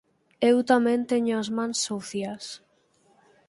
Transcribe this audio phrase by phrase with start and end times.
[0.49, 2.43] Eu tamén teño as mans sucias.